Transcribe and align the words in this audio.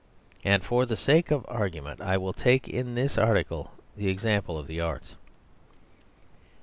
And 0.43 0.63
for 0.63 0.87
the 0.87 0.97
sake 0.97 1.29
of 1.29 1.45
argument 1.47 2.01
I 2.01 2.17
will 2.17 2.33
take 2.33 2.67
in 2.67 2.95
this 2.95 3.19
article 3.19 3.69
the 3.95 4.07
example 4.07 4.57
of 4.57 4.65
the 4.65 4.81
arts. 4.81 5.13